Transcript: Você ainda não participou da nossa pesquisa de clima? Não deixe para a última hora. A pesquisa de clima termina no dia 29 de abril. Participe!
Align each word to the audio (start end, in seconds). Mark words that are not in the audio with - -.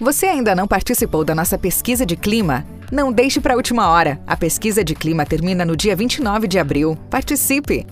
Você 0.00 0.24
ainda 0.24 0.54
não 0.54 0.66
participou 0.66 1.22
da 1.26 1.34
nossa 1.34 1.58
pesquisa 1.58 2.06
de 2.06 2.16
clima? 2.16 2.64
Não 2.90 3.12
deixe 3.12 3.38
para 3.38 3.52
a 3.52 3.56
última 3.56 3.90
hora. 3.90 4.18
A 4.26 4.34
pesquisa 4.34 4.82
de 4.82 4.94
clima 4.94 5.26
termina 5.26 5.62
no 5.62 5.76
dia 5.76 5.94
29 5.94 6.48
de 6.48 6.58
abril. 6.58 6.96
Participe! 7.10 7.86